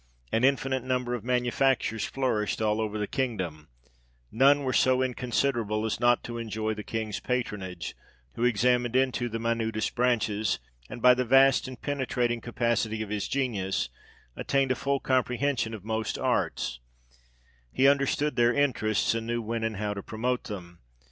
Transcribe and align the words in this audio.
An 0.31 0.43
infinite 0.43 0.83
number 0.83 1.13
of 1.13 1.23
manufactures 1.23 2.05
flourished 2.05 2.59
all 2.59 2.81
over 2.81 2.97
the 2.97 3.05
kingdom; 3.05 3.67
none 4.31 4.63
were 4.63 4.73
so 4.73 5.03
inconsiderable, 5.03 5.85
as 5.85 5.99
not 5.99 6.23
to 6.23 6.39
enjoy 6.39 6.73
the 6.73 6.81
King's 6.83 7.19
patronage, 7.19 7.95
who 8.33 8.43
examined 8.43 8.95
into 8.95 9.29
the 9.29 9.37
minutest 9.37 9.93
branches, 9.93 10.57
and 10.89 11.03
by 11.03 11.13
the 11.13 11.23
vast, 11.23 11.67
and 11.67 11.83
penetrating 11.83 12.41
capacity 12.41 13.03
of 13.03 13.09
his 13.11 13.27
genius, 13.27 13.89
attained 14.35 14.71
a 14.71 14.75
full 14.75 14.99
comprehension 14.99 15.71
of 15.71 15.85
most 15.85 16.17
arts; 16.17 16.79
he 17.71 17.87
understood 17.87 18.35
their 18.37 18.51
interests, 18.55 19.13
and 19.13 19.27
knew 19.27 19.39
when 19.39 19.63
and 19.63 19.77
how 19.77 19.93
to 19.93 20.01
promote 20.01 20.45
them. 20.45 20.79